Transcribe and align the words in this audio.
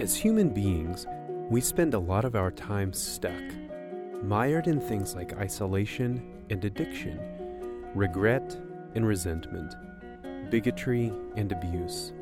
As 0.00 0.16
human 0.16 0.48
beings, 0.48 1.06
we 1.50 1.60
spend 1.60 1.92
a 1.92 1.98
lot 1.98 2.24
of 2.24 2.34
our 2.34 2.50
time 2.50 2.90
stuck, 2.90 3.42
mired 4.22 4.66
in 4.66 4.80
things 4.80 5.14
like 5.14 5.36
isolation 5.36 6.22
and 6.48 6.64
addiction, 6.64 7.20
regret 7.94 8.58
and 8.94 9.06
resentment, 9.06 9.74
bigotry 10.50 11.12
and 11.36 11.52
abuse. 11.52 12.14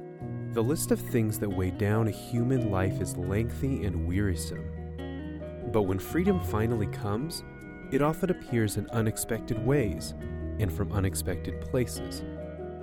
The 0.55 0.61
list 0.61 0.91
of 0.91 0.99
things 0.99 1.39
that 1.39 1.49
weigh 1.49 1.71
down 1.71 2.09
a 2.09 2.11
human 2.11 2.73
life 2.73 3.01
is 3.01 3.17
lengthy 3.17 3.85
and 3.85 4.09
wearisome. 4.09 5.71
But 5.73 5.83
when 5.83 6.01
freedom 6.01 6.41
finally 6.41 6.89
comes, 6.89 7.45
it 7.93 8.03
often 8.03 8.31
appears 8.31 8.77
in 8.77 8.91
unexpected 8.91 9.65
ways 9.65 10.15
and 10.59 10.73
from 10.73 10.91
unexpected 10.91 11.61
places. 11.61 12.25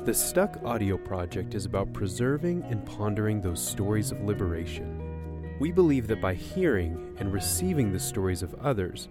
The 0.05 0.13
Stuck 0.13 0.63
Audio 0.63 0.99
Project 0.99 1.55
is 1.55 1.65
about 1.65 1.91
preserving 1.91 2.61
and 2.69 2.85
pondering 2.85 3.41
those 3.41 3.59
stories 3.59 4.11
of 4.11 4.21
liberation. 4.21 5.57
We 5.59 5.71
believe 5.71 6.05
that 6.05 6.21
by 6.21 6.35
hearing 6.35 7.15
and 7.17 7.33
receiving 7.33 7.91
the 7.91 7.99
stories 7.99 8.43
of 8.43 8.53
others, 8.61 9.09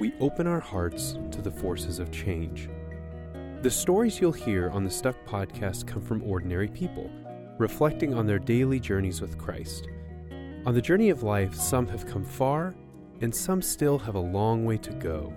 we 0.00 0.12
open 0.18 0.48
our 0.48 0.58
hearts 0.58 1.16
to 1.30 1.40
the 1.40 1.52
forces 1.52 2.00
of 2.00 2.10
change. 2.10 2.68
The 3.62 3.70
stories 3.70 4.20
you'll 4.20 4.32
hear 4.32 4.70
on 4.70 4.82
the 4.82 4.90
Stuck 4.90 5.14
podcast 5.24 5.86
come 5.86 6.02
from 6.02 6.24
ordinary 6.24 6.66
people, 6.66 7.08
reflecting 7.58 8.12
on 8.12 8.26
their 8.26 8.40
daily 8.40 8.80
journeys 8.80 9.20
with 9.20 9.38
Christ. 9.38 9.86
On 10.66 10.74
the 10.74 10.82
journey 10.82 11.10
of 11.10 11.22
life, 11.22 11.54
some 11.54 11.86
have 11.86 12.08
come 12.08 12.24
far, 12.24 12.74
and 13.20 13.32
some 13.32 13.62
still 13.62 14.00
have 14.00 14.16
a 14.16 14.18
long 14.18 14.64
way 14.64 14.78
to 14.78 14.94
go. 14.94 15.32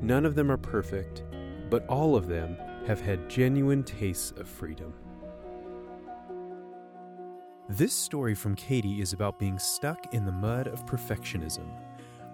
None 0.00 0.24
of 0.24 0.36
them 0.36 0.48
are 0.48 0.56
perfect, 0.56 1.24
but 1.70 1.84
all 1.88 2.14
of 2.14 2.28
them 2.28 2.56
have 2.86 3.00
had 3.00 3.28
genuine 3.28 3.82
tastes 3.82 4.32
of 4.32 4.48
freedom. 4.48 4.92
This 7.68 7.92
story 7.92 8.34
from 8.34 8.54
Katie 8.54 9.00
is 9.00 9.12
about 9.12 9.38
being 9.38 9.58
stuck 9.58 10.14
in 10.14 10.24
the 10.24 10.32
mud 10.32 10.68
of 10.68 10.86
perfectionism. 10.86 11.66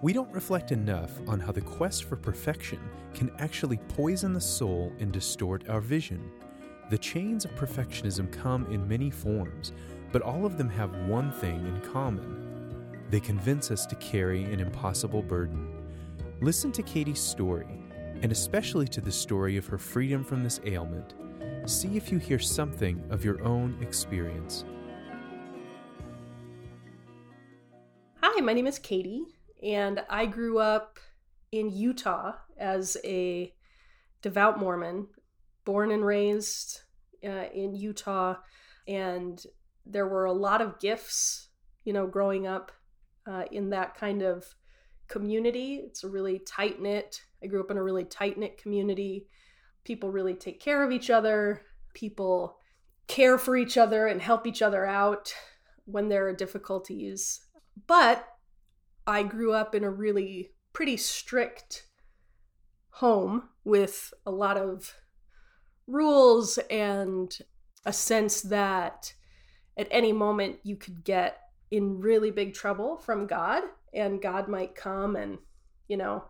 We 0.01 0.13
don't 0.13 0.31
reflect 0.31 0.71
enough 0.71 1.11
on 1.27 1.39
how 1.39 1.51
the 1.51 1.61
quest 1.61 2.05
for 2.05 2.15
perfection 2.15 2.79
can 3.13 3.31
actually 3.39 3.77
poison 3.89 4.33
the 4.33 4.41
soul 4.41 4.93
and 4.99 5.11
distort 5.11 5.67
our 5.69 5.81
vision. 5.81 6.31
The 6.89 6.97
chains 6.97 7.43
of 7.45 7.55
perfectionism 7.55 8.31
come 8.31 8.65
in 8.71 8.87
many 8.87 9.09
forms, 9.09 9.73
but 10.11 10.21
all 10.21 10.45
of 10.45 10.57
them 10.57 10.69
have 10.69 10.95
one 11.07 11.31
thing 11.31 11.65
in 11.65 11.81
common 11.91 12.45
they 13.09 13.19
convince 13.19 13.71
us 13.71 13.85
to 13.85 13.95
carry 13.95 14.43
an 14.45 14.59
impossible 14.59 15.21
burden. 15.21 15.71
Listen 16.41 16.71
to 16.71 16.83
Katie's 16.83 17.21
story 17.21 17.84
and 18.21 18.31
especially 18.31 18.87
to 18.87 19.01
the 19.01 19.11
story 19.11 19.57
of 19.57 19.65
her 19.67 19.77
freedom 19.77 20.23
from 20.23 20.43
this 20.43 20.59
ailment, 20.65 21.13
see 21.65 21.97
if 21.97 22.11
you 22.11 22.17
hear 22.17 22.39
something 22.39 23.03
of 23.09 23.25
your 23.25 23.43
own 23.43 23.77
experience. 23.81 24.65
Hi, 28.21 28.41
my 28.41 28.53
name 28.53 28.67
is 28.67 28.79
Katie, 28.79 29.25
and 29.63 30.03
I 30.09 30.25
grew 30.25 30.59
up 30.59 30.99
in 31.51 31.69
Utah 31.69 32.33
as 32.57 32.97
a 33.03 33.53
devout 34.21 34.59
Mormon, 34.59 35.07
born 35.63 35.91
and 35.91 36.05
raised 36.05 36.81
uh, 37.23 37.45
in 37.53 37.75
Utah. 37.75 38.35
And 38.87 39.41
there 39.85 40.07
were 40.07 40.25
a 40.25 40.33
lot 40.33 40.61
of 40.61 40.79
gifts, 40.79 41.49
you 41.83 41.93
know, 41.93 42.07
growing 42.07 42.47
up 42.47 42.71
uh, 43.27 43.43
in 43.51 43.69
that 43.69 43.95
kind 43.95 44.21
of 44.21 44.55
community. 45.07 45.83
It's 45.85 46.03
a 46.03 46.09
really 46.09 46.39
tight 46.39 46.81
knit, 46.81 47.21
I 47.45 47.47
grew 47.47 47.61
up 47.61 47.69
in 47.69 47.77
a 47.77 47.83
really 47.83 48.05
tight 48.05 48.39
knit 48.39 48.57
community. 48.57 49.27
People 49.83 50.09
really 50.09 50.33
take 50.33 50.59
care 50.59 50.83
of 50.83 50.91
each 50.91 51.11
other. 51.11 51.61
People 51.93 52.57
care 53.07 53.37
for 53.37 53.55
each 53.55 53.77
other 53.77 54.07
and 54.07 54.19
help 54.19 54.47
each 54.47 54.63
other 54.63 54.83
out 54.83 55.31
when 55.85 56.09
there 56.09 56.27
are 56.27 56.33
difficulties. 56.33 57.41
But 57.85 58.27
I 59.05 59.21
grew 59.21 59.53
up 59.53 59.75
in 59.75 59.83
a 59.83 59.91
really 59.91 60.53
pretty 60.73 60.97
strict 60.97 61.85
home 62.89 63.49
with 63.63 64.11
a 64.25 64.31
lot 64.31 64.57
of 64.57 64.95
rules 65.85 66.57
and 66.71 67.37
a 67.85 67.93
sense 67.93 68.41
that 68.41 69.13
at 69.77 69.87
any 69.91 70.11
moment 70.11 70.57
you 70.63 70.75
could 70.75 71.03
get 71.03 71.37
in 71.69 71.99
really 71.99 72.31
big 72.31 72.55
trouble 72.55 72.97
from 72.97 73.27
God 73.27 73.61
and 73.95 74.21
God 74.21 74.47
might 74.47 74.75
come 74.75 75.15
and, 75.15 75.39
you 75.87 75.97
know, 75.97 76.25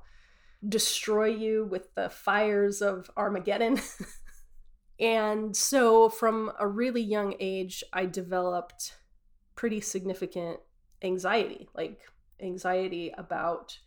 destroy 0.68 1.28
you 1.28 1.66
with 1.66 1.94
the 1.96 2.10
fires 2.10 2.82
of 2.82 3.10
Armageddon. 3.18 3.80
and 5.00 5.56
so, 5.56 6.10
from 6.10 6.52
a 6.60 6.68
really 6.68 7.02
young 7.02 7.36
age, 7.40 7.84
I 7.92 8.06
developed 8.06 8.96
pretty 9.56 9.80
significant 9.80 10.60
anxiety 11.02 11.70
like 11.76 12.00
anxiety 12.42 13.14
about 13.18 13.78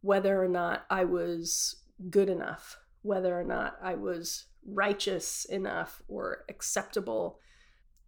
whether 0.00 0.42
or 0.42 0.48
not 0.48 0.84
I 0.90 1.04
was 1.04 1.76
good 2.10 2.28
enough, 2.28 2.78
whether 3.02 3.38
or 3.38 3.44
not 3.44 3.76
I 3.82 3.94
was 3.94 4.46
righteous 4.66 5.44
enough 5.46 6.02
or 6.08 6.44
acceptable 6.48 7.38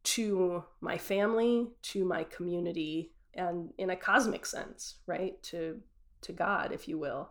to 0.03 0.65
my 0.81 0.99
family, 0.99 1.69
to 1.83 2.05
my 2.05 2.25
community, 2.25 3.13
and 3.37 3.71
in 3.79 3.91
a 3.91 3.97
cosmic 3.97 4.47
sense, 4.47 4.97
right? 5.07 5.43
To 5.45 5.81
to 6.23 6.33
God, 6.33 6.73
if 6.73 6.89
you 6.89 6.99
will. 6.99 7.31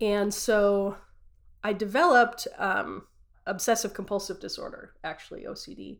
And 0.00 0.32
so 0.32 0.96
I 1.62 1.72
developed 1.72 2.46
um, 2.58 3.04
obsessive 3.46 3.94
compulsive 3.94 4.40
disorder, 4.40 4.94
actually, 5.04 5.44
OCD, 5.44 5.98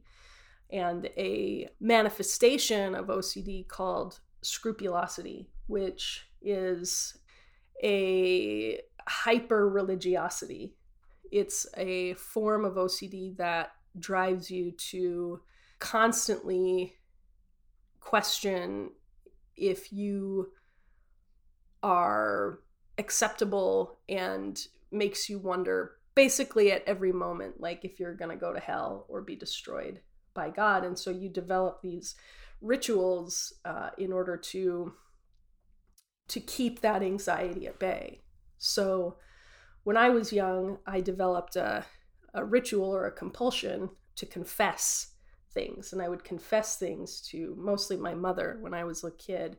and 0.70 1.06
a 1.16 1.68
manifestation 1.80 2.94
of 2.94 3.06
OCD 3.06 3.66
called 3.66 4.20
scrupulosity, 4.42 5.48
which 5.66 6.26
is 6.42 7.16
a 7.82 8.80
hyper 9.08 9.68
religiosity. 9.68 10.74
It's 11.30 11.66
a 11.76 12.14
form 12.14 12.64
of 12.64 12.74
OCD 12.74 13.36
that 13.36 13.72
drives 13.98 14.50
you 14.50 14.72
to 14.72 15.40
constantly 15.78 16.94
question 18.06 18.90
if 19.56 19.92
you 19.92 20.52
are 21.82 22.60
acceptable 22.98 23.98
and 24.08 24.68
makes 24.92 25.28
you 25.28 25.40
wonder 25.40 25.96
basically 26.14 26.70
at 26.70 26.84
every 26.86 27.12
moment 27.12 27.60
like 27.60 27.84
if 27.84 27.98
you're 27.98 28.14
going 28.14 28.30
to 28.30 28.36
go 28.36 28.52
to 28.52 28.60
hell 28.60 29.06
or 29.08 29.20
be 29.20 29.34
destroyed 29.34 30.00
by 30.34 30.48
god. 30.48 30.84
And 30.84 30.96
so 30.96 31.10
you 31.10 31.28
develop 31.28 31.82
these 31.82 32.14
rituals 32.60 33.52
uh, 33.64 33.90
in 33.98 34.12
order 34.12 34.36
to 34.36 34.92
to 36.28 36.40
keep 36.40 36.80
that 36.80 37.02
anxiety 37.02 37.66
at 37.66 37.78
bay. 37.80 38.22
So 38.58 39.16
when 39.82 39.96
i 39.96 40.08
was 40.08 40.32
young 40.32 40.78
i 40.86 41.00
developed 41.00 41.56
a, 41.56 41.84
a 42.34 42.44
ritual 42.44 42.90
or 42.90 43.06
a 43.06 43.12
compulsion 43.12 43.88
to 44.16 44.26
confess 44.26 45.15
things 45.56 45.92
and 45.92 46.02
i 46.02 46.08
would 46.08 46.22
confess 46.22 46.76
things 46.76 47.20
to 47.20 47.56
mostly 47.58 47.96
my 47.96 48.14
mother 48.14 48.58
when 48.60 48.74
i 48.74 48.84
was 48.84 49.02
a 49.02 49.10
kid 49.10 49.56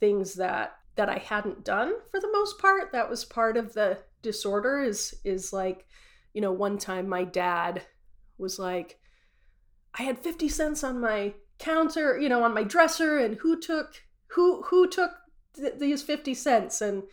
things 0.00 0.34
that 0.34 0.76
that 0.96 1.08
I 1.10 1.18
hadn't 1.18 1.64
done 1.64 1.94
for 2.10 2.20
the 2.20 2.32
most 2.32 2.58
part. 2.58 2.92
That 2.92 3.08
was 3.08 3.24
part 3.24 3.56
of 3.56 3.74
the 3.74 3.98
disorder 4.22 4.82
is 4.82 5.14
is 5.24 5.52
like, 5.52 5.86
you 6.34 6.40
know, 6.40 6.52
one 6.52 6.78
time 6.78 7.08
my 7.08 7.24
dad 7.24 7.82
was 8.38 8.58
like 8.58 8.98
I 9.98 10.02
had 10.02 10.18
50 10.18 10.48
cents 10.48 10.84
on 10.84 11.00
my 11.00 11.34
counter, 11.58 12.18
you 12.18 12.28
know, 12.28 12.42
on 12.42 12.52
my 12.52 12.64
dresser 12.64 13.18
and 13.18 13.36
who 13.36 13.60
took 13.60 14.02
who 14.28 14.62
who 14.62 14.88
took 14.88 15.12
th- 15.54 15.78
these 15.78 16.02
50 16.02 16.34
cents 16.34 16.80
and 16.80 17.04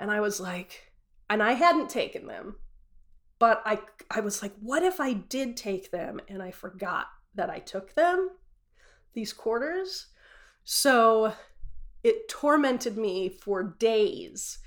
and 0.00 0.10
I 0.10 0.20
was 0.20 0.40
like 0.40 0.92
and 1.28 1.42
I 1.42 1.52
hadn't 1.52 1.90
taken 1.90 2.26
them. 2.26 2.56
But 3.40 3.62
I 3.66 3.80
I 4.10 4.20
was 4.20 4.40
like 4.40 4.54
what 4.60 4.84
if 4.84 5.00
I 5.00 5.12
did 5.12 5.56
take 5.56 5.90
them 5.90 6.20
and 6.28 6.42
I 6.42 6.52
forgot 6.52 7.06
that 7.34 7.50
I 7.50 7.58
took 7.58 7.94
them? 7.94 8.30
These 9.12 9.32
quarters. 9.32 10.06
So 10.64 11.32
it 12.02 12.28
tormented 12.28 12.96
me 12.96 13.28
for 13.28 13.74
days 13.78 14.58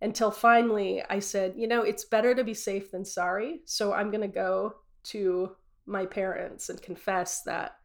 until 0.00 0.30
finally 0.30 1.02
I 1.08 1.18
said, 1.18 1.54
you 1.56 1.66
know, 1.66 1.82
it's 1.82 2.04
better 2.04 2.34
to 2.34 2.44
be 2.44 2.54
safe 2.54 2.90
than 2.90 3.04
sorry. 3.04 3.60
So 3.64 3.92
I'm 3.92 4.10
going 4.10 4.22
to 4.22 4.28
go 4.28 4.76
to 5.04 5.56
my 5.86 6.06
parents 6.06 6.68
and 6.68 6.80
confess 6.80 7.42
that 7.42 7.76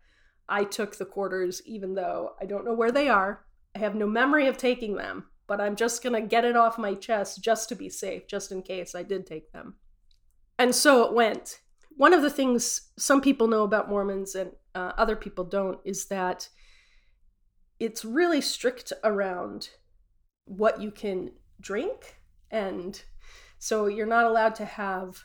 I 0.48 0.66
took 0.66 0.98
the 0.98 1.06
quarters, 1.06 1.62
even 1.66 1.96
though 1.96 2.32
I 2.42 2.46
don't 2.46 2.66
know 2.66 2.74
where 2.74 2.92
they 2.92 3.08
are. 3.08 3.46
I 3.76 3.80
have 3.80 3.96
no 3.96 4.06
memory 4.06 4.48
of 4.48 4.58
taking 4.58 4.96
them, 4.96 5.26
but 5.48 5.60
I'm 5.60 5.76
just 5.76 6.04
going 6.04 6.14
to 6.14 6.28
get 6.28 6.46
it 6.46 6.56
off 6.56 6.78
my 6.78 6.94
chest 6.94 7.42
just 7.44 7.70
to 7.70 7.76
be 7.76 7.90
safe, 7.90 8.28
just 8.28 8.52
in 8.52 8.62
case 8.62 8.94
I 8.94 9.04
did 9.04 9.26
take 9.26 9.52
them. 9.52 9.76
And 10.60 10.76
so 10.76 11.04
it 11.04 11.14
went. 11.14 11.60
One 11.98 12.14
of 12.14 12.22
the 12.22 12.30
things 12.30 12.92
some 12.98 13.22
people 13.22 13.48
know 13.48 13.64
about 13.64 13.90
Mormons 13.90 14.36
and 14.36 14.52
uh, 14.76 14.94
other 14.98 15.16
people 15.16 15.44
don't 15.44 15.80
is 15.84 16.06
that 16.06 16.50
it's 17.80 18.04
really 18.04 18.42
strict 18.42 18.94
around 19.04 19.70
what 20.46 20.82
you 20.82 20.92
can 20.92 21.32
drink 21.60 22.20
and 22.52 23.04
so 23.60 23.88
you're 23.88 24.06
not 24.06 24.26
allowed 24.26 24.56
to 24.56 24.66
have 24.66 25.24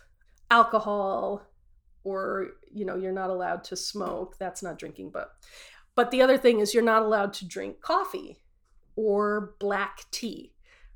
alcohol 0.50 1.42
or 2.04 2.48
you 2.72 2.84
know 2.84 2.96
you're 2.96 3.12
not 3.12 3.30
allowed 3.30 3.64
to 3.64 3.76
smoke 3.76 4.36
that's 4.38 4.62
not 4.62 4.78
drinking 4.78 5.10
but 5.10 5.32
But 5.98 6.12
the 6.12 6.22
other 6.22 6.38
thing 6.38 6.60
is, 6.60 6.74
you're 6.74 6.92
not 6.94 7.02
allowed 7.02 7.32
to 7.34 7.44
drink 7.44 7.80
coffee 7.80 8.38
or 8.94 9.56
black 9.58 10.04
tea. 10.12 10.52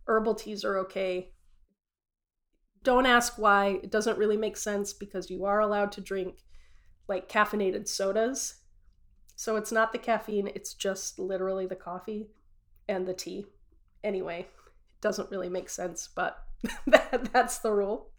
Herbal 0.06 0.36
teas 0.36 0.64
are 0.64 0.78
okay. 0.78 1.32
Don't 2.82 3.06
ask 3.06 3.38
why. 3.38 3.80
It 3.82 3.90
doesn't 3.90 4.18
really 4.18 4.36
make 4.36 4.56
sense 4.56 4.92
because 4.92 5.30
you 5.30 5.44
are 5.44 5.60
allowed 5.60 5.92
to 5.92 6.00
drink 6.00 6.38
like 7.08 7.28
caffeinated 7.28 7.88
sodas. 7.88 8.56
So 9.36 9.56
it's 9.56 9.72
not 9.72 9.92
the 9.92 9.98
caffeine, 9.98 10.50
it's 10.54 10.74
just 10.74 11.18
literally 11.18 11.66
the 11.66 11.76
coffee 11.76 12.28
and 12.88 13.06
the 13.06 13.14
tea. 13.14 13.46
Anyway, 14.04 14.40
it 14.40 15.00
doesn't 15.00 15.30
really 15.30 15.48
make 15.48 15.68
sense, 15.68 16.08
but 16.14 16.44
that, 16.86 17.32
that's 17.32 17.58
the 17.58 17.72
rule. 17.72 18.10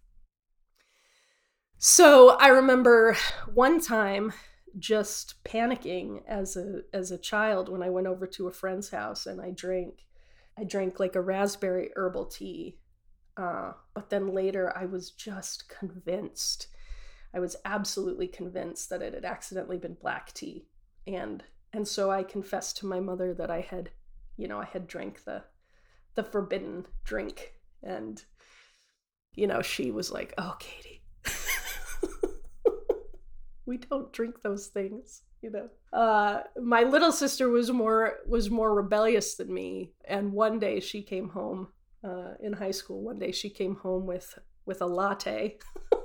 So 1.78 2.38
I 2.38 2.48
remember 2.48 3.18
one 3.54 3.82
time 3.82 4.34
just 4.80 5.44
panicking 5.44 6.24
as 6.28 6.56
a 6.56 6.82
as 6.94 7.12
a 7.12 7.18
child 7.18 7.70
when 7.70 7.84
I 7.84 7.90
went 7.90 8.08
over 8.08 8.26
to 8.26 8.48
a 8.48 8.54
friend's 8.54 8.90
house 8.90 9.26
and 9.26 9.40
I 9.40 9.52
drank 9.52 10.06
I 10.58 10.64
drank 10.64 11.00
like 11.00 11.16
a 11.16 11.22
raspberry 11.22 11.90
herbal 11.96 12.28
tea. 12.28 12.78
Uh, 13.36 13.74
but 13.94 14.10
then 14.10 14.34
later 14.34 14.76
I 14.76 14.86
was 14.86 15.12
just 15.12 15.70
convinced. 15.70 16.68
I 17.34 17.40
was 17.40 17.56
absolutely 17.66 18.28
convinced 18.28 18.90
that 18.90 19.02
it 19.02 19.14
had 19.14 19.26
accidentally 19.26 19.78
been 19.78 19.96
black 19.96 20.34
tea. 20.34 20.68
And 21.08 21.44
and 21.76 21.88
so 21.88 22.12
I 22.12 22.22
confessed 22.22 22.78
to 22.78 22.86
my 22.86 23.00
mother 23.00 23.34
that 23.34 23.50
I 23.50 23.62
had, 23.62 23.90
you 24.38 24.48
know, 24.48 24.60
I 24.60 24.66
had 24.66 24.88
drank 24.88 25.24
the 25.24 25.44
the 26.16 26.24
forbidden 26.24 26.86
drink 27.04 27.54
and 27.82 28.24
you 29.36 29.48
know, 29.48 29.64
she 29.64 29.90
was 29.90 30.12
like, 30.12 30.32
"Oh, 30.38 30.56
Katie, 30.60 31.02
we 33.66 33.78
don't 33.78 34.14
drink 34.14 34.42
those 34.42 34.68
things 34.68 35.24
you 35.44 35.52
know 35.52 35.70
uh, 35.98 36.42
my 36.60 36.84
little 36.84 37.12
sister 37.12 37.50
was 37.50 37.70
more 37.70 38.16
was 38.26 38.50
more 38.50 38.74
rebellious 38.74 39.36
than 39.36 39.54
me 39.54 39.92
and 40.06 40.32
one 40.32 40.58
day 40.58 40.80
she 40.80 41.04
came 41.04 41.30
home 41.30 41.68
uh, 42.04 42.34
in 42.42 42.54
high 42.54 42.72
school. 42.72 43.02
One 43.02 43.20
day 43.20 43.32
she 43.32 43.50
came 43.50 43.76
home 43.76 44.06
with 44.06 44.38
with 44.66 44.82
a 44.82 44.88
latte. 44.88 45.58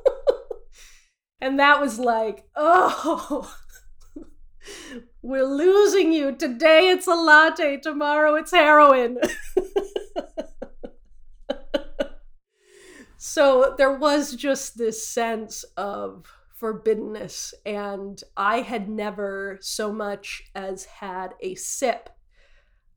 And 1.41 1.61
that 1.61 1.81
was 1.81 2.01
like 2.01 2.49
oh 2.57 3.55
we're 5.23 5.47
losing 5.47 6.13
you. 6.13 6.35
Today 6.35 6.89
it's 6.89 7.07
a 7.07 7.15
latte 7.15 7.77
tomorrow 7.77 8.35
it's 8.35 8.51
heroin. 8.51 9.19
So 13.21 13.75
there 13.77 13.93
was 13.93 14.35
just 14.35 14.79
this 14.79 15.07
sense 15.07 15.65
of 15.77 16.27
forbiddenness 16.61 17.55
and 17.65 18.21
i 18.37 18.61
had 18.63 18.89
never 18.89 19.59
so 19.61 19.93
much 19.93 20.43
as 20.57 20.85
had 20.87 21.35
a 21.41 21.55
sip 21.55 22.11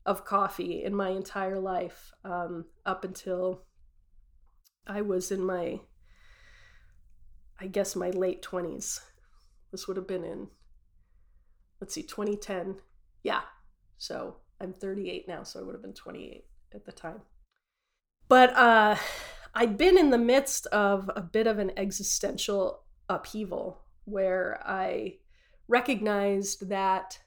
of 0.04 0.24
coffee 0.24 0.82
in 0.82 0.94
my 0.94 1.10
entire 1.10 1.58
life 1.58 2.12
um, 2.24 2.64
up 2.84 3.04
until 3.04 3.62
i 4.86 5.00
was 5.00 5.30
in 5.30 5.44
my 5.44 5.80
i 7.60 7.66
guess 7.66 7.94
my 7.94 8.10
late 8.10 8.42
20s 8.42 9.00
this 9.70 9.86
would 9.86 9.96
have 9.96 10.08
been 10.08 10.24
in 10.24 10.48
let's 11.80 11.94
see 11.94 12.02
2010 12.02 12.76
yeah. 13.22 13.42
So 13.98 14.38
i'm 14.60 14.72
38 14.72 15.28
now 15.28 15.42
so 15.44 15.60
i 15.60 15.62
would 15.62 15.74
have 15.74 15.82
been 15.82 15.94
28 15.94 16.44
at 16.74 16.84
the 16.84 16.92
time. 16.92 17.20
But 18.28 18.54
uh 18.56 18.96
i'd 19.54 19.78
been 19.78 19.96
in 19.96 20.10
the 20.10 20.18
midst 20.18 20.66
of 20.66 21.10
a 21.14 21.20
bit 21.20 21.46
of 21.46 21.58
an 21.58 21.70
existential 21.76 22.82
upheaval 23.08 23.82
where 24.04 24.60
I 24.64 25.18
recognized 25.68 26.68
that 26.68 27.18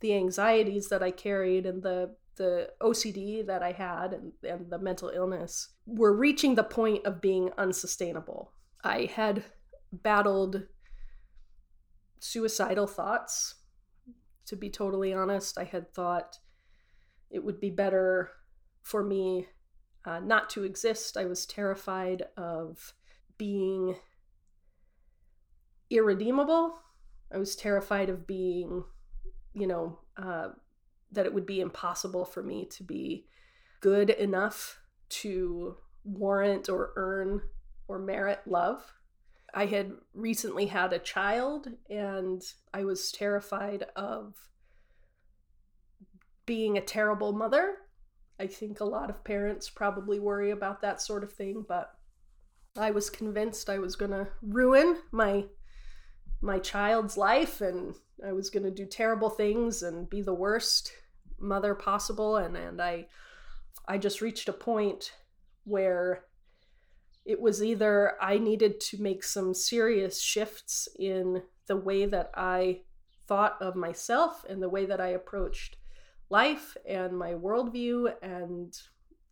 the 0.00 0.14
anxieties 0.14 0.88
that 0.88 1.02
I 1.02 1.10
carried 1.10 1.66
and 1.66 1.82
the 1.82 2.14
the 2.36 2.68
OCD 2.82 3.46
that 3.46 3.62
I 3.62 3.72
had 3.72 4.12
and, 4.12 4.32
and 4.42 4.70
the 4.70 4.78
mental 4.78 5.08
illness 5.08 5.70
were 5.86 6.14
reaching 6.14 6.54
the 6.54 6.62
point 6.62 7.06
of 7.06 7.22
being 7.22 7.50
unsustainable. 7.56 8.52
I 8.84 9.06
had 9.06 9.42
battled 9.90 10.66
suicidal 12.18 12.86
thoughts. 12.86 13.54
To 14.48 14.56
be 14.56 14.68
totally 14.68 15.14
honest, 15.14 15.56
I 15.58 15.64
had 15.64 15.92
thought 15.94 16.38
it 17.30 17.42
would 17.42 17.58
be 17.58 17.70
better 17.70 18.30
for 18.82 19.02
me 19.02 19.46
uh, 20.04 20.20
not 20.20 20.48
to 20.50 20.62
exist. 20.62 21.16
I 21.16 21.24
was 21.24 21.46
terrified 21.46 22.26
of 22.36 22.94
being 23.38 23.96
irredeemable. 25.90 26.78
I 27.32 27.38
was 27.38 27.56
terrified 27.56 28.08
of 28.08 28.26
being, 28.26 28.84
you 29.56 29.66
know, 29.66 29.98
uh, 30.18 30.48
that 31.12 31.26
it 31.26 31.32
would 31.32 31.46
be 31.46 31.60
impossible 31.60 32.24
for 32.24 32.42
me 32.42 32.66
to 32.66 32.84
be 32.84 33.26
good 33.80 34.10
enough 34.10 34.80
to 35.08 35.76
warrant 36.04 36.68
or 36.68 36.92
earn 36.96 37.40
or 37.88 37.98
merit 37.98 38.40
love. 38.46 38.82
I 39.54 39.66
had 39.66 39.92
recently 40.12 40.66
had 40.66 40.92
a 40.92 40.98
child 40.98 41.68
and 41.88 42.42
I 42.74 42.84
was 42.84 43.10
terrified 43.10 43.86
of 43.96 44.34
being 46.44 46.76
a 46.76 46.82
terrible 46.82 47.32
mother. 47.32 47.76
I 48.38 48.46
think 48.46 48.80
a 48.80 48.84
lot 48.84 49.08
of 49.08 49.24
parents 49.24 49.70
probably 49.70 50.20
worry 50.20 50.50
about 50.50 50.82
that 50.82 51.00
sort 51.00 51.24
of 51.24 51.32
thing, 51.32 51.64
but 51.66 51.94
I 52.76 52.90
was 52.90 53.08
convinced 53.08 53.70
I 53.70 53.78
was 53.78 53.96
going 53.96 54.10
to 54.10 54.28
ruin 54.42 54.98
my 55.10 55.46
my 56.40 56.58
child's 56.58 57.16
life 57.16 57.60
and 57.60 57.94
I 58.26 58.32
was 58.32 58.50
going 58.50 58.64
to 58.64 58.70
do 58.70 58.86
terrible 58.86 59.30
things 59.30 59.82
and 59.82 60.08
be 60.08 60.22
the 60.22 60.34
worst 60.34 60.92
mother 61.38 61.74
possible 61.74 62.36
and 62.36 62.56
and 62.56 62.80
I 62.80 63.06
I 63.88 63.98
just 63.98 64.20
reached 64.20 64.48
a 64.48 64.52
point 64.52 65.12
where 65.64 66.24
it 67.24 67.40
was 67.40 67.62
either 67.62 68.14
I 68.20 68.38
needed 68.38 68.80
to 68.80 69.02
make 69.02 69.24
some 69.24 69.52
serious 69.52 70.20
shifts 70.20 70.88
in 70.98 71.42
the 71.66 71.76
way 71.76 72.06
that 72.06 72.30
I 72.34 72.82
thought 73.26 73.60
of 73.60 73.74
myself 73.74 74.44
and 74.48 74.62
the 74.62 74.68
way 74.68 74.86
that 74.86 75.00
I 75.00 75.08
approached 75.08 75.76
life 76.30 76.76
and 76.88 77.18
my 77.18 77.32
worldview 77.32 78.12
and 78.22 78.76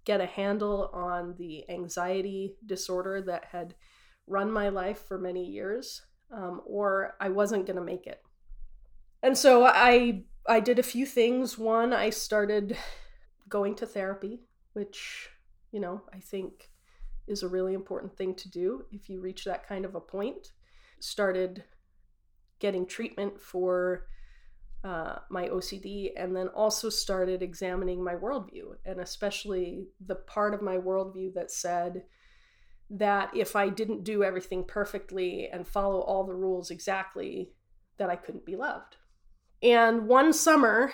get 0.05 0.21
a 0.21 0.27
handle 0.27 0.91
on 0.93 1.35
the 1.39 1.69
anxiety 1.71 2.56
disorder 2.67 3.23
that 3.23 3.47
had 3.47 3.75
run 4.27 4.51
my 4.51 4.69
life 4.69 5.06
for 5.06 5.19
many 5.19 5.45
years 5.45 6.03
um, 6.35 6.61
or 6.67 7.15
I 7.21 7.29
wasn't 7.29 7.67
going 7.67 7.77
to 7.77 7.83
make 7.83 8.07
it. 8.07 8.21
And 9.23 9.37
so 9.37 9.65
I 9.65 10.25
I 10.47 10.61
did 10.61 10.79
a 10.79 10.82
few 10.82 11.06
things. 11.06 11.56
One, 11.56 11.93
I 11.93 12.11
started 12.11 12.77
going 13.49 13.75
to 13.77 13.87
therapy, 13.87 14.41
which, 14.75 15.31
you 15.73 15.81
know, 15.81 16.03
I 16.13 16.19
think 16.19 16.70
is 17.27 17.43
a 17.43 17.49
really 17.49 17.73
important 17.73 18.15
thing 18.17 18.35
to 18.35 18.51
do 18.51 18.85
if 18.91 19.08
you 19.08 19.20
reach 19.20 19.44
that 19.44 19.67
kind 19.67 19.85
of 19.85 19.94
a 19.94 20.01
point. 20.01 20.49
Started 21.01 21.65
getting 22.58 22.87
treatment 22.87 23.41
for 23.41 24.06
uh, 24.85 25.17
my 25.31 25.49
OCD, 25.49 26.11
and 26.15 26.37
then 26.37 26.49
also 26.49 26.91
started 26.91 27.43
examining 27.43 28.05
my 28.05 28.15
worldview, 28.15 28.75
and 28.85 29.01
especially 29.01 29.87
the 30.06 30.15
part 30.15 30.53
of 30.53 30.61
my 30.61 30.77
worldview 30.77 31.32
that 31.32 31.51
said, 31.51 32.03
that 32.94 33.36
if 33.36 33.56
I 33.56 33.69
didn't 33.69 34.05
do 34.05 34.22
everything 34.22 34.65
perfectly 34.65 35.48
and 35.53 35.67
follow 35.67 36.01
all 36.01 36.24
the 36.24 36.34
rules 36.34 36.70
exactly, 36.70 37.51
that 37.98 38.08
I 38.08 38.17
couldn't 38.17 38.46
be 38.46 38.56
loved. 38.56 38.96
And 39.63 40.06
one 40.06 40.32
summer, 40.32 40.93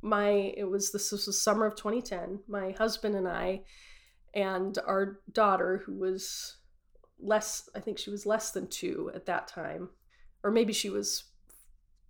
my 0.00 0.52
it 0.56 0.68
was 0.68 0.92
this 0.92 1.12
was 1.12 1.26
the 1.26 1.32
summer 1.32 1.66
of 1.66 1.76
2010. 1.76 2.40
My 2.48 2.72
husband 2.72 3.14
and 3.14 3.28
I 3.28 3.62
and 4.34 4.78
our 4.86 5.20
daughter, 5.32 5.82
who 5.84 5.94
was 5.94 6.56
less, 7.20 7.68
I 7.74 7.80
think 7.80 7.98
she 7.98 8.10
was 8.10 8.26
less 8.26 8.50
than 8.50 8.66
two 8.68 9.10
at 9.14 9.26
that 9.26 9.46
time, 9.46 9.90
or 10.42 10.50
maybe 10.50 10.72
she 10.72 10.90
was 10.90 11.24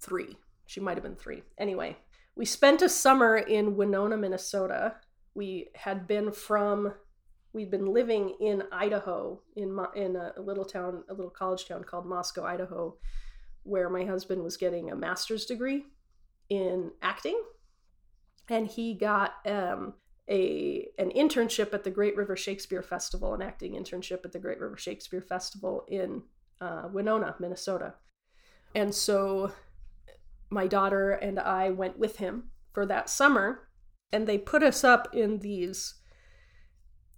three. 0.01 0.37
She 0.67 0.81
might 0.81 0.97
have 0.97 1.05
been 1.05 1.17
three. 1.17 1.43
Anyway, 1.59 1.97
we 2.37 2.45
spent 2.45 2.83
a 2.83 2.89
summer 2.89 3.37
in 3.37 3.77
Winona, 3.77 4.17
Minnesota. 4.17 4.95
We 5.35 5.69
had 5.75 6.07
been 6.07 6.33
from 6.33 6.95
we'd 7.55 7.71
been 7.71 7.87
living 7.87 8.35
in 8.41 8.65
Idaho 8.71 9.41
in 9.57 9.79
in 9.95 10.17
a, 10.17 10.33
little 10.39 10.65
town, 10.65 11.05
a 11.09 11.15
little 11.15 11.31
college 11.31 11.67
town 11.67 11.85
called 11.85 12.05
Moscow, 12.05 12.45
Idaho, 12.45 12.97
where 13.63 13.89
my 13.89 14.05
husband 14.05 14.43
was 14.43 14.59
getting 14.59 14.91
a 14.91 14.97
master's 14.97 15.47
degree 15.47 15.87
in 16.51 16.91
acting, 17.01 17.41
and 18.51 18.67
he 18.67 18.95
got 18.95 19.35
um, 19.47 19.95
a 20.29 20.89
an 20.99 21.11
internship 21.13 21.73
at 21.73 21.85
the 21.85 21.91
Great 21.91 22.17
River 22.17 22.37
Shakespeare 22.37 22.83
Festival, 22.83 23.33
an 23.33 23.41
acting 23.41 23.73
internship 23.73 24.25
at 24.25 24.33
the 24.33 24.41
Great 24.41 24.61
River 24.61 24.77
Shakespeare 24.77 25.23
Festival 25.23 25.87
in 25.89 26.23
uh, 26.61 26.89
Winona, 26.93 27.37
Minnesota, 27.39 27.95
and 28.75 28.93
so 28.93 29.53
my 30.51 30.67
daughter 30.67 31.13
and 31.13 31.39
I 31.39 31.71
went 31.71 31.99
with 31.99 32.17
him 32.17 32.51
for 32.73 32.85
that 32.87 33.09
summer, 33.09 33.69
and 34.13 34.27
they 34.27 34.39
put 34.39 34.65
us 34.65 34.83
up 34.83 35.15
in 35.15 35.39
these 35.39 35.95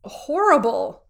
horrible 0.07 1.05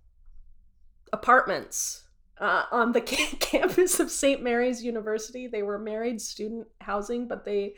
apartments 1.12 2.04
uh, 2.38 2.64
on 2.70 2.92
the 2.92 3.00
campus 3.40 4.00
of 4.00 4.10
St. 4.10 4.42
Mary's 4.42 4.82
University. 4.82 5.46
They 5.46 5.62
were 5.62 5.78
married 5.78 6.20
student 6.20 6.66
housing, 6.80 7.28
but 7.28 7.44
they 7.44 7.74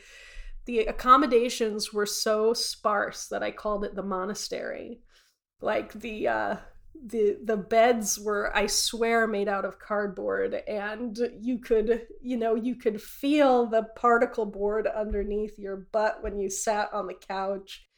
the 0.65 0.79
accommodations 0.81 1.93
were 1.93 2.05
so 2.05 2.53
sparse 2.53 3.27
that 3.27 3.41
I 3.41 3.49
called 3.49 3.83
it 3.85 3.95
the 3.95 4.03
monastery. 4.03 5.01
Like 5.61 5.93
the 5.93 6.27
uh 6.27 6.55
the 7.05 7.37
the 7.43 7.57
beds 7.57 8.19
were 8.19 8.55
I 8.55 8.67
swear 8.67 9.25
made 9.25 9.47
out 9.47 9.65
of 9.65 9.79
cardboard 9.79 10.53
and 10.67 11.17
you 11.39 11.59
could 11.59 12.07
you 12.21 12.37
know 12.37 12.55
you 12.55 12.75
could 12.75 13.01
feel 13.01 13.65
the 13.65 13.83
particle 13.95 14.45
board 14.45 14.87
underneath 14.87 15.57
your 15.57 15.87
butt 15.91 16.21
when 16.21 16.37
you 16.37 16.49
sat 16.49 16.93
on 16.93 17.07
the 17.07 17.13
couch 17.13 17.88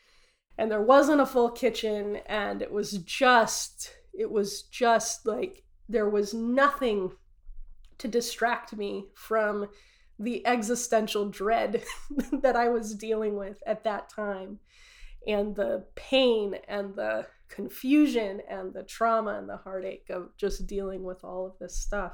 and 0.58 0.72
there 0.72 0.82
wasn't 0.82 1.22
a 1.22 1.26
full 1.26 1.50
kitchen 1.50 2.18
and 2.26 2.62
it 2.62 2.72
was 2.72 2.92
just 3.00 3.94
it 4.14 4.30
was 4.30 4.64
just 4.64 5.26
like 5.26 5.64
there 5.88 6.10
was 6.10 6.34
nothing 6.34 7.12
to 7.98 8.08
distract 8.08 8.76
me 8.76 9.06
from 9.14 9.68
the 10.20 10.46
existential 10.46 11.30
dread 11.30 11.84
that 12.42 12.56
I 12.56 12.70
was 12.70 12.96
dealing 12.96 13.38
with 13.38 13.62
at 13.66 13.84
that 13.84 14.10
time 14.10 14.60
and 15.28 15.56
the 15.56 15.86
pain 15.96 16.56
and 16.68 16.96
the 16.96 17.28
confusion 17.50 18.42
and 18.50 18.74
the 18.74 18.84
trauma 18.84 19.38
and 19.38 19.48
the 19.48 19.58
heartache 19.58 20.10
of 20.10 20.36
just 20.38 20.68
dealing 20.68 21.04
with 21.04 21.24
all 21.24 21.46
of 21.46 21.60
this 21.60 21.78
stuff. 21.78 22.14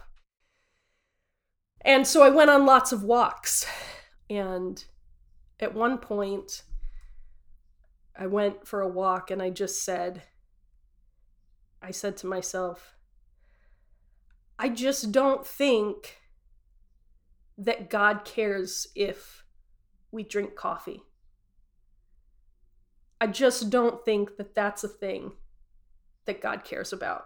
And 1.82 2.06
so 2.06 2.24
I 2.24 2.30
went 2.30 2.50
on 2.50 2.66
lots 2.66 2.92
of 2.92 3.04
walks. 3.04 3.66
And 4.30 4.84
at 5.60 5.74
one 5.74 6.00
point, 6.00 6.64
I 8.18 8.26
went 8.26 8.68
for 8.68 8.82
a 8.82 8.88
walk 8.88 9.30
and 9.30 9.42
I 9.42 9.52
just 9.52 9.84
said, 9.84 10.24
I 11.82 11.92
said 11.92 12.18
to 12.18 12.28
myself, 12.28 12.96
I 14.58 14.70
just 14.70 15.12
don't 15.12 15.46
think 15.46 16.18
that 17.60 17.90
God 17.90 18.26
cares 18.26 18.88
if 18.96 19.44
we 20.12 20.24
drink 20.24 20.56
coffee. 20.56 21.04
I 23.22 23.28
just 23.28 23.70
don't 23.70 24.04
think 24.04 24.38
that 24.38 24.56
that's 24.56 24.84
a 24.84 24.88
thing 24.88 25.34
that 26.26 26.42
God 26.42 26.64
cares 26.64 26.92
about. 26.92 27.26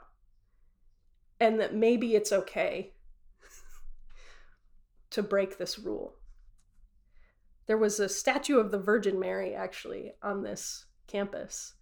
And 1.39 1.60
that 1.60 1.74
maybe 1.74 2.15
it's 2.15 2.31
okay 2.31 2.93
to 5.10 5.24
break 5.24 5.57
this 5.57 5.79
rule. 5.79 6.15
There 7.72 7.78
was 7.78 8.01
a 8.01 8.10
statue 8.10 8.60
of 8.60 8.70
the 8.70 8.78
Virgin 8.78 9.18
Mary 9.18 9.56
actually 9.56 10.12
on 10.22 10.44
this 10.44 10.88
campus 11.08 11.75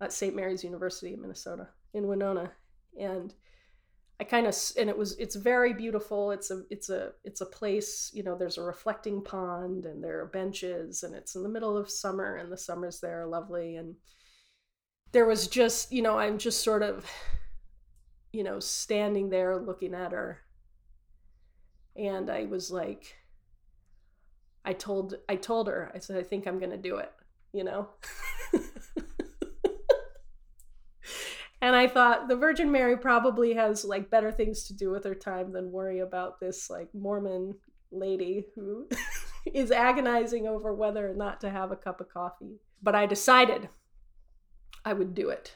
at 0.00 0.12
St. 0.12 0.36
Mary's 0.36 0.62
University 0.62 1.14
in 1.14 1.20
Minnesota, 1.20 1.66
in 1.94 2.06
Winona. 2.06 2.52
And 2.96 3.34
I 4.20 4.22
kind 4.22 4.46
of 4.46 4.56
and 4.78 4.88
it 4.88 4.96
was 4.96 5.18
it's 5.18 5.34
very 5.34 5.72
beautiful. 5.72 6.30
It's 6.30 6.52
a 6.52 6.62
it's 6.70 6.90
a 6.90 7.14
it's 7.24 7.40
a 7.40 7.46
place, 7.46 8.12
you 8.14 8.22
know, 8.22 8.38
there's 8.38 8.56
a 8.56 8.62
reflecting 8.62 9.20
pond 9.20 9.84
and 9.84 10.00
there 10.00 10.20
are 10.20 10.26
benches 10.26 11.02
and 11.02 11.12
it's 11.12 11.34
in 11.34 11.42
the 11.42 11.48
middle 11.48 11.76
of 11.76 11.90
summer 11.90 12.36
and 12.36 12.52
the 12.52 12.56
summers 12.56 13.00
there 13.00 13.22
are 13.22 13.26
lovely 13.26 13.74
and 13.74 13.96
there 15.10 15.26
was 15.26 15.48
just, 15.48 15.90
you 15.90 16.02
know, 16.02 16.20
I'm 16.20 16.38
just 16.38 16.62
sort 16.62 16.84
of 16.84 17.04
you 18.32 18.44
know, 18.44 18.60
standing 18.60 19.28
there 19.28 19.56
looking 19.58 19.92
at 19.92 20.12
her. 20.12 20.38
And 21.96 22.30
I 22.30 22.44
was 22.44 22.70
like 22.70 23.16
I 24.64 24.72
told 24.72 25.14
I 25.28 25.36
told 25.36 25.68
her, 25.68 25.90
I 25.94 25.98
said 25.98 26.16
I 26.16 26.22
think 26.22 26.46
I'm 26.46 26.58
going 26.58 26.70
to 26.70 26.76
do 26.76 26.96
it, 26.96 27.12
you 27.52 27.64
know. 27.64 27.88
And 31.62 31.76
I 31.76 31.86
thought 31.86 32.26
the 32.26 32.34
Virgin 32.34 32.72
Mary 32.72 32.96
probably 32.96 33.54
has 33.54 33.84
like 33.84 34.10
better 34.10 34.32
things 34.32 34.64
to 34.64 34.74
do 34.74 34.90
with 34.90 35.04
her 35.04 35.14
time 35.14 35.52
than 35.52 35.70
worry 35.70 36.00
about 36.00 36.40
this 36.40 36.68
like 36.68 36.92
Mormon 36.92 37.54
lady 37.92 38.46
who 38.56 38.88
is 39.54 39.70
agonizing 39.70 40.48
over 40.48 40.74
whether 40.74 41.08
or 41.08 41.14
not 41.14 41.40
to 41.42 41.50
have 41.50 41.70
a 41.70 41.76
cup 41.76 42.00
of 42.00 42.08
coffee. 42.08 42.58
But 42.82 42.96
I 42.96 43.06
decided 43.06 43.68
I 44.84 44.92
would 44.92 45.14
do 45.14 45.28
it, 45.28 45.54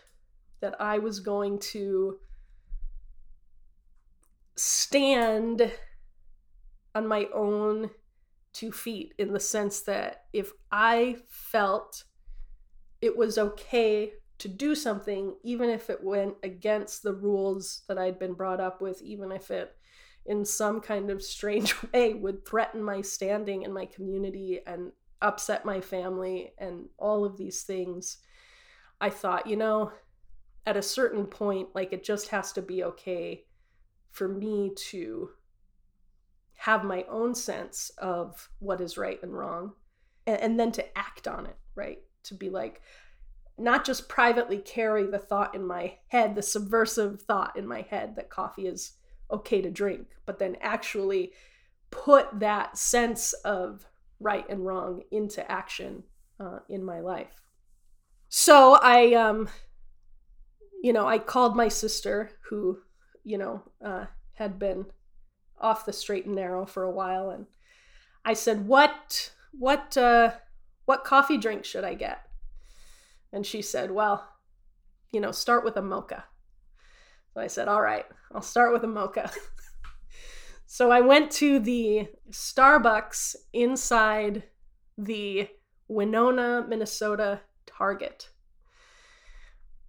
that 0.60 0.80
I 0.80 0.98
was 0.98 1.18
going 1.18 1.58
to 1.72 2.20
stand 4.54 5.72
on 6.94 7.08
my 7.08 7.26
own 7.34 7.90
two 8.56 8.72
feet 8.72 9.12
in 9.18 9.32
the 9.32 9.40
sense 9.40 9.82
that 9.82 10.24
if 10.32 10.52
I 10.72 11.16
felt 11.28 12.04
it 13.02 13.16
was 13.16 13.36
okay 13.36 14.12
to 14.38 14.48
do 14.48 14.74
something, 14.74 15.34
even 15.42 15.68
if 15.68 15.90
it 15.90 16.02
went 16.02 16.34
against 16.42 17.02
the 17.02 17.12
rules 17.12 17.82
that 17.88 17.98
I'd 17.98 18.18
been 18.18 18.32
brought 18.32 18.60
up 18.60 18.80
with, 18.80 19.02
even 19.02 19.30
if 19.30 19.50
it 19.50 19.76
in 20.24 20.44
some 20.44 20.80
kind 20.80 21.10
of 21.10 21.22
strange 21.22 21.74
way 21.92 22.14
would 22.14 22.46
threaten 22.46 22.82
my 22.82 23.00
standing 23.02 23.62
in 23.62 23.72
my 23.72 23.86
community 23.86 24.60
and 24.66 24.90
upset 25.22 25.64
my 25.64 25.80
family 25.80 26.52
and 26.58 26.86
all 26.98 27.24
of 27.24 27.36
these 27.36 27.62
things. 27.62 28.18
I 29.00 29.10
thought, 29.10 29.46
you 29.46 29.56
know, 29.56 29.92
at 30.64 30.76
a 30.76 30.82
certain 30.82 31.26
point, 31.26 31.68
like 31.74 31.92
it 31.92 32.04
just 32.04 32.28
has 32.28 32.52
to 32.52 32.62
be 32.62 32.82
okay 32.84 33.44
for 34.10 34.28
me 34.28 34.72
to 34.74 35.30
have 36.56 36.84
my 36.84 37.04
own 37.08 37.34
sense 37.34 37.90
of 37.98 38.48
what 38.58 38.80
is 38.80 38.98
right 38.98 39.22
and 39.22 39.36
wrong 39.36 39.72
and, 40.26 40.40
and 40.40 40.60
then 40.60 40.72
to 40.72 40.98
act 40.98 41.28
on 41.28 41.46
it, 41.46 41.56
right? 41.74 41.98
To 42.24 42.34
be 42.34 42.50
like, 42.50 42.82
not 43.58 43.84
just 43.84 44.08
privately 44.08 44.58
carry 44.58 45.06
the 45.06 45.18
thought 45.18 45.54
in 45.54 45.66
my 45.66 45.94
head, 46.08 46.34
the 46.34 46.42
subversive 46.42 47.22
thought 47.22 47.56
in 47.56 47.66
my 47.66 47.82
head 47.82 48.16
that 48.16 48.30
coffee 48.30 48.66
is 48.66 48.92
okay 49.30 49.62
to 49.62 49.70
drink, 49.70 50.08
but 50.26 50.38
then 50.38 50.56
actually 50.60 51.32
put 51.90 52.26
that 52.40 52.76
sense 52.76 53.32
of 53.44 53.86
right 54.20 54.44
and 54.48 54.66
wrong 54.66 55.02
into 55.10 55.50
action 55.50 56.02
uh, 56.40 56.58
in 56.68 56.84
my 56.84 57.00
life. 57.00 57.42
So 58.28 58.78
I, 58.82 59.14
um, 59.14 59.48
you 60.82 60.92
know, 60.92 61.06
I 61.06 61.18
called 61.18 61.56
my 61.56 61.68
sister 61.68 62.30
who, 62.48 62.78
you 63.24 63.38
know, 63.38 63.62
uh, 63.84 64.06
had 64.34 64.58
been 64.58 64.86
off 65.60 65.86
the 65.86 65.92
straight 65.92 66.26
and 66.26 66.34
narrow 66.34 66.66
for 66.66 66.82
a 66.82 66.90
while, 66.90 67.30
and 67.30 67.46
I 68.24 68.34
said, 68.34 68.66
"What, 68.66 69.32
what, 69.52 69.96
uh, 69.96 70.32
what 70.84 71.04
coffee 71.04 71.38
drink 71.38 71.64
should 71.64 71.84
I 71.84 71.94
get?" 71.94 72.26
And 73.36 73.44
she 73.44 73.62
said, 73.62 73.90
Well, 73.90 74.26
you 75.12 75.20
know, 75.20 75.30
start 75.30 75.64
with 75.64 75.76
a 75.76 75.82
mocha. 75.82 76.24
So 77.34 77.40
I 77.40 77.48
said, 77.48 77.68
All 77.68 77.82
right, 77.82 78.06
I'll 78.32 78.40
start 78.40 78.72
with 78.72 78.84
a 78.84 78.88
mocha. 78.88 79.30
so 80.66 80.90
I 80.90 81.02
went 81.02 81.30
to 81.32 81.58
the 81.58 82.08
Starbucks 82.30 83.36
inside 83.52 84.44
the 84.96 85.48
Winona, 85.88 86.64
Minnesota 86.66 87.40
Target. 87.66 88.30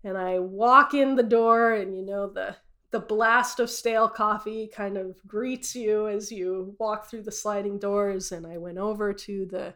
And 0.04 0.18
I 0.18 0.40
walk 0.40 0.94
in 0.94 1.16
the 1.16 1.24
door, 1.24 1.74
and 1.74 1.96
you 1.96 2.06
know, 2.06 2.30
the 2.30 2.56
the 2.92 3.00
blast 3.00 3.60
of 3.60 3.70
stale 3.70 4.08
coffee 4.08 4.70
kind 4.74 4.98
of 4.98 5.18
greets 5.28 5.76
you 5.76 6.08
as 6.08 6.32
you 6.32 6.76
walk 6.80 7.10
through 7.10 7.24
the 7.24 7.32
sliding 7.32 7.80
doors. 7.80 8.32
And 8.32 8.48
I 8.48 8.58
went 8.58 8.78
over 8.78 9.14
to 9.14 9.46
the 9.46 9.74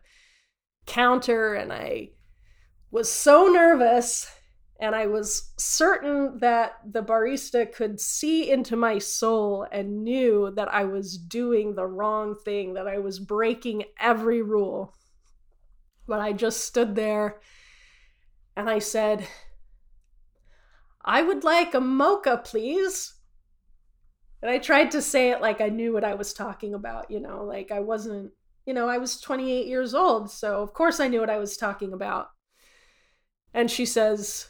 counter 0.86 1.56
and 1.56 1.74
I 1.74 2.12
was 2.90 3.12
so 3.12 3.48
nervous 3.48 4.32
and 4.80 4.96
I 4.96 5.06
was 5.06 5.54
certain 5.58 6.40
that 6.40 6.78
the 6.84 7.04
barista 7.04 7.72
could 7.72 8.00
see 8.00 8.50
into 8.50 8.76
my 8.76 8.98
soul 8.98 9.68
and 9.72 10.04
knew 10.04 10.52
that 10.56 10.74
I 10.74 10.86
was 10.86 11.18
doing 11.18 11.76
the 11.76 11.86
wrong 11.86 12.36
thing, 12.36 12.74
that 12.74 12.88
I 12.88 12.98
was 12.98 13.20
breaking 13.20 13.84
every 14.00 14.42
rule. 14.42 14.96
But 16.08 16.20
I 16.20 16.34
just 16.34 16.66
stood 16.66 16.96
there 16.96 17.42
and 18.56 18.70
I 18.70 18.80
said, 18.80 19.28
I 21.04 21.22
would 21.22 21.44
like 21.44 21.74
a 21.74 21.80
mocha, 21.80 22.42
please. 22.44 23.16
And 24.42 24.50
I 24.50 24.58
tried 24.58 24.92
to 24.92 25.02
say 25.02 25.32
it 25.32 25.42
like 25.42 25.62
I 25.62 25.70
knew 25.70 25.94
what 25.94 26.04
I 26.04 26.16
was 26.16 26.34
talking 26.34 26.74
about, 26.74 27.12
you 27.12 27.20
know, 27.20 27.44
like 27.44 27.72
I 27.72 27.80
wasn't, 27.80 28.32
you 28.66 28.74
know, 28.74 28.88
I 28.88 28.98
was 28.98 29.22
28 29.22 29.68
years 29.68 29.94
old, 29.94 30.32
so 30.32 30.62
of 30.62 30.74
course 30.74 31.00
I 31.00 31.08
knew 31.08 31.20
what 31.20 31.30
I 31.30 31.38
was 31.38 31.58
talking 31.58 31.94
about. 31.94 32.30
And 33.54 33.70
she 33.70 33.86
says, 33.86 34.50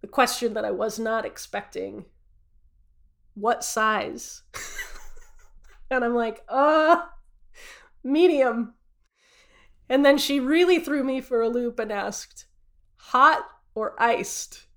the 0.00 0.06
question 0.06 0.54
that 0.54 0.64
I 0.64 0.70
was 0.70 0.98
not 0.98 1.24
expecting 1.24 2.04
what 3.34 3.64
size? 3.64 4.42
and 5.90 6.04
I'm 6.04 6.14
like, 6.14 6.44
uh, 6.48 7.02
medium. 8.04 8.74
And 9.88 10.04
then 10.04 10.18
she 10.18 10.40
really 10.40 10.78
threw 10.78 11.02
me 11.02 11.20
for 11.20 11.40
a 11.40 11.48
loop 11.48 11.78
and 11.78 11.90
asked, 11.90 12.46
hot 12.96 13.44
or 13.74 14.00
iced? 14.00 14.67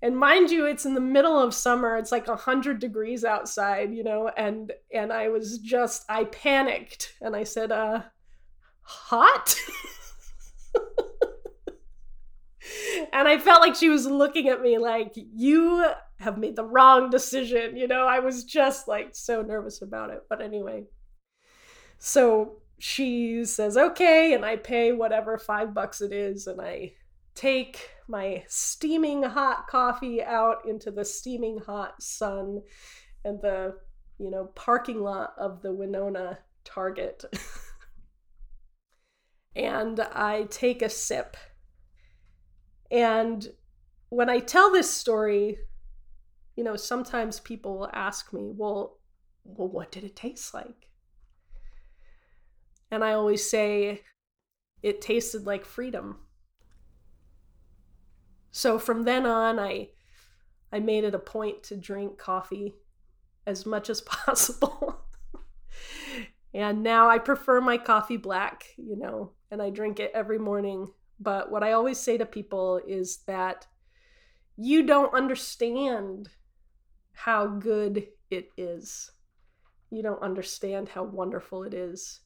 And 0.00 0.16
mind 0.16 0.50
you, 0.50 0.64
it's 0.66 0.86
in 0.86 0.94
the 0.94 1.00
middle 1.00 1.38
of 1.38 1.52
summer. 1.52 1.96
It's 1.96 2.12
like 2.12 2.28
a 2.28 2.36
hundred 2.36 2.78
degrees 2.78 3.24
outside, 3.24 3.92
you 3.92 4.04
know, 4.04 4.30
and 4.36 4.72
and 4.94 5.12
I 5.12 5.28
was 5.28 5.58
just 5.58 6.04
I 6.08 6.24
panicked 6.24 7.14
and 7.20 7.34
I 7.34 7.44
said, 7.44 7.72
uh, 7.72 8.02
hot? 8.82 9.56
and 13.12 13.28
I 13.28 13.38
felt 13.38 13.60
like 13.60 13.74
she 13.74 13.88
was 13.88 14.06
looking 14.06 14.48
at 14.48 14.62
me 14.62 14.78
like, 14.78 15.12
you 15.14 15.84
have 16.20 16.38
made 16.38 16.56
the 16.56 16.64
wrong 16.64 17.10
decision. 17.10 17.76
You 17.76 17.88
know, 17.88 18.06
I 18.06 18.20
was 18.20 18.44
just 18.44 18.88
like 18.88 19.10
so 19.14 19.42
nervous 19.42 19.82
about 19.82 20.10
it. 20.10 20.22
But 20.28 20.40
anyway, 20.40 20.84
so 21.98 22.58
she 22.78 23.44
says, 23.44 23.76
okay. 23.76 24.32
And 24.34 24.44
I 24.44 24.56
pay 24.56 24.92
whatever 24.92 25.38
five 25.38 25.74
bucks 25.74 26.00
it 26.00 26.12
is. 26.12 26.46
And 26.46 26.60
I 26.60 26.92
take 27.38 27.90
my 28.08 28.42
steaming 28.48 29.22
hot 29.22 29.68
coffee 29.68 30.20
out 30.20 30.66
into 30.66 30.90
the 30.90 31.04
steaming 31.04 31.58
hot 31.58 32.02
sun 32.02 32.60
and 33.24 33.40
the, 33.40 33.76
you 34.18 34.28
know, 34.28 34.46
parking 34.56 35.00
lot 35.00 35.34
of 35.38 35.62
the 35.62 35.72
Winona 35.72 36.38
Target. 36.64 37.24
and 39.54 40.00
I 40.00 40.48
take 40.50 40.82
a 40.82 40.88
sip. 40.88 41.36
And 42.90 43.46
when 44.08 44.28
I 44.28 44.40
tell 44.40 44.72
this 44.72 44.92
story, 44.92 45.58
you 46.56 46.64
know, 46.64 46.74
sometimes 46.74 47.38
people 47.38 47.78
will 47.78 47.90
ask 47.92 48.32
me, 48.32 48.50
well, 48.52 48.98
well, 49.44 49.68
what 49.68 49.92
did 49.92 50.02
it 50.02 50.16
taste 50.16 50.52
like? 50.54 50.88
And 52.90 53.04
I 53.04 53.12
always 53.12 53.48
say, 53.48 54.02
it 54.82 55.00
tasted 55.00 55.46
like 55.46 55.64
freedom. 55.64 56.16
So 58.58 58.76
from 58.80 59.04
then 59.04 59.24
on, 59.24 59.60
I 59.60 59.90
I 60.72 60.80
made 60.80 61.04
it 61.04 61.14
a 61.14 61.18
point 61.20 61.62
to 61.64 61.76
drink 61.76 62.18
coffee 62.18 62.74
as 63.46 63.64
much 63.64 63.88
as 63.88 64.00
possible. 64.16 65.04
and 66.52 66.82
now 66.82 67.08
I 67.08 67.18
prefer 67.18 67.60
my 67.60 67.78
coffee 67.78 68.16
black, 68.16 68.64
you 68.76 68.96
know, 68.96 69.30
and 69.52 69.62
I 69.62 69.70
drink 69.70 70.00
it 70.00 70.10
every 70.12 70.40
morning. 70.40 70.88
But 71.20 71.52
what 71.52 71.62
I 71.62 71.70
always 71.70 71.98
say 71.98 72.18
to 72.18 72.26
people 72.26 72.80
is 72.84 73.18
that 73.28 73.68
you 74.56 74.82
don't 74.82 75.14
understand 75.14 76.28
how 77.12 77.46
good 77.46 78.08
it 78.28 78.50
is. 78.56 79.12
You 79.90 80.02
don't 80.02 80.20
understand 80.20 80.88
how 80.88 81.04
wonderful 81.04 81.62
it 81.62 81.74
is 81.74 82.22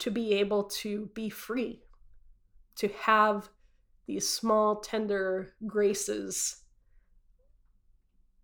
to 0.00 0.10
be 0.10 0.34
able 0.34 0.64
to 0.64 1.06
be 1.14 1.30
free, 1.30 1.80
to 2.76 2.88
have 2.88 3.48
these 4.08 4.26
small, 4.26 4.80
tender 4.80 5.52
graces, 5.66 6.62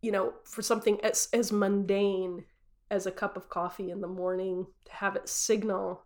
you 0.02 0.12
know, 0.12 0.34
for 0.44 0.60
something 0.60 1.00
as, 1.02 1.28
as 1.32 1.50
mundane 1.50 2.44
as 2.90 3.06
a 3.06 3.10
cup 3.10 3.36
of 3.36 3.48
coffee 3.48 3.90
in 3.90 4.02
the 4.02 4.06
morning, 4.06 4.66
to 4.84 4.92
have 4.92 5.16
it 5.16 5.26
signal 5.26 6.04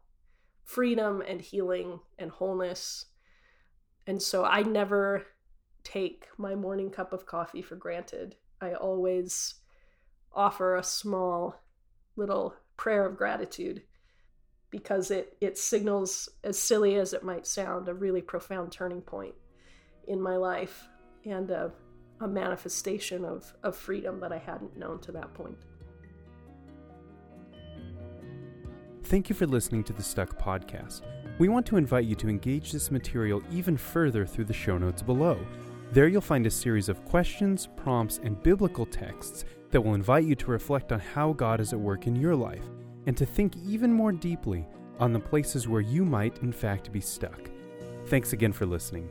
freedom 0.65 1.23
and 1.27 1.41
healing 1.41 1.99
and 2.21 2.31
wholeness. 2.31 3.07
And 4.07 4.23
so 4.23 4.45
I 4.45 4.63
never 4.63 5.27
take 5.83 6.29
my 6.39 6.55
morning 6.55 6.89
cup 6.89 7.13
of 7.13 7.27
coffee 7.27 7.61
for 7.61 7.75
granted. 7.75 8.37
I 8.61 8.75
always 8.75 9.57
offer 10.33 10.77
a 10.77 10.85
small 10.85 11.61
little 12.15 12.55
prayer 12.77 13.05
of 13.05 13.17
gratitude 13.17 13.83
because 14.71 15.11
it 15.11 15.37
it 15.41 15.59
signals 15.59 16.29
as 16.45 16.59
silly 16.59 16.95
as 16.97 17.13
it 17.13 17.25
might 17.25 17.47
sound 17.47 17.89
a 17.89 17.95
really 17.95 18.23
profound 18.23 18.71
turning 18.71 19.01
point 19.01 19.35
in 20.07 20.21
my 20.21 20.37
life 20.37 20.89
and 21.25 21.51
a, 21.51 21.71
a 22.21 22.29
manifestation 22.29 23.25
of, 23.25 23.53
of 23.63 23.77
freedom 23.77 24.21
that 24.21 24.33
I 24.33 24.39
hadn't 24.39 24.77
known 24.77 25.01
to 25.01 25.13
that 25.13 25.35
point. 25.35 25.59
Thank 29.05 29.31
you 29.31 29.35
for 29.35 29.47
listening 29.47 29.85
to 29.85 29.93
the 29.93 30.03
Stuck 30.03 30.39
podcast. 30.39 31.01
We 31.39 31.49
want 31.49 31.65
to 31.67 31.77
invite 31.77 32.05
you 32.05 32.15
to 32.17 32.29
engage 32.29 32.73
this 32.73 32.91
material 32.91 33.43
even 33.51 33.77
further 33.77 34.27
through 34.27 34.45
the 34.45 34.53
show 34.53 34.77
notes 34.77 35.03
below. 35.03 35.39
There 35.93 36.09
you'll 36.09 36.21
find 36.21 36.45
a 36.45 36.51
series 36.51 36.91
of 36.91 37.03
questions, 37.07 37.69
prompts, 37.77 38.21
and 38.23 38.43
biblical 38.43 38.85
texts 38.85 39.47
that 39.71 39.81
will 39.81 39.95
invite 39.95 40.25
you 40.25 40.35
to 40.35 40.51
reflect 40.51 40.93
on 40.93 41.01
how 41.01 41.33
God 41.33 41.61
is 41.61 41.73
at 41.73 41.79
work 41.79 42.07
in 42.07 42.17
your 42.17 42.37
life 42.37 42.65
and 43.07 43.17
to 43.17 43.25
think 43.25 43.57
even 43.67 43.93
more 43.93 44.13
deeply 44.13 44.67
on 44.99 45.13
the 45.13 45.21
places 45.21 45.67
where 45.67 45.81
you 45.81 46.05
might, 46.05 46.39
in 46.43 46.53
fact, 46.53 46.93
be 46.93 47.01
stuck. 47.01 47.51
Thanks 48.07 48.35
again 48.35 48.53
for 48.53 48.67
listening. 48.67 49.09